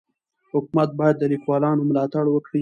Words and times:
حکومت 0.53 0.89
باید 0.99 1.15
د 1.19 1.23
لیکوالانو 1.33 1.87
ملاتړ 1.89 2.25
وکړي. 2.29 2.59